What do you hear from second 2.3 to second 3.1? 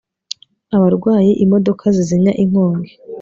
inkongi